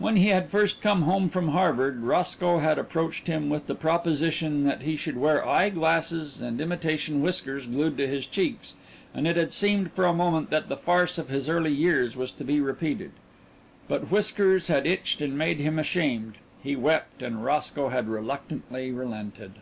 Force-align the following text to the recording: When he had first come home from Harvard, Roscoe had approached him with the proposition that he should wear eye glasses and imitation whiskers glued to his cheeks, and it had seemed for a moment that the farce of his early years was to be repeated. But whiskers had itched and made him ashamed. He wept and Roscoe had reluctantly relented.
When 0.00 0.16
he 0.16 0.30
had 0.30 0.50
first 0.50 0.82
come 0.82 1.02
home 1.02 1.28
from 1.28 1.50
Harvard, 1.50 2.02
Roscoe 2.02 2.58
had 2.58 2.76
approached 2.76 3.28
him 3.28 3.48
with 3.48 3.68
the 3.68 3.76
proposition 3.76 4.64
that 4.64 4.82
he 4.82 4.96
should 4.96 5.16
wear 5.16 5.46
eye 5.46 5.68
glasses 5.70 6.40
and 6.40 6.60
imitation 6.60 7.22
whiskers 7.22 7.64
glued 7.68 7.96
to 7.98 8.08
his 8.08 8.26
cheeks, 8.26 8.74
and 9.14 9.28
it 9.28 9.36
had 9.36 9.52
seemed 9.52 9.92
for 9.92 10.06
a 10.06 10.12
moment 10.12 10.50
that 10.50 10.68
the 10.68 10.76
farce 10.76 11.18
of 11.18 11.28
his 11.28 11.48
early 11.48 11.72
years 11.72 12.16
was 12.16 12.32
to 12.32 12.42
be 12.42 12.58
repeated. 12.60 13.12
But 13.86 14.10
whiskers 14.10 14.66
had 14.66 14.88
itched 14.88 15.22
and 15.22 15.38
made 15.38 15.60
him 15.60 15.78
ashamed. 15.78 16.34
He 16.60 16.74
wept 16.74 17.22
and 17.22 17.44
Roscoe 17.44 17.90
had 17.90 18.08
reluctantly 18.08 18.90
relented. 18.90 19.52